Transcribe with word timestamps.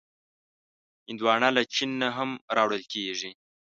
هندوانه 1.07 1.47
له 1.55 1.61
چین 1.73 1.89
نه 2.01 2.09
هم 2.17 2.29
راوړل 2.55 2.83
کېږي. 2.93 3.31